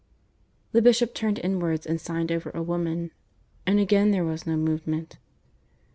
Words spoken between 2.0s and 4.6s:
signed over a woman, and again there was no